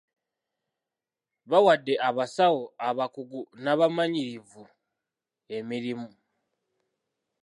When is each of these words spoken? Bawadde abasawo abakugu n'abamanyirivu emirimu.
Bawadde 1.49 1.93
abasawo 2.09 2.63
abakugu 2.89 3.39
n'abamanyirivu 3.63 4.63
emirimu. 5.57 6.09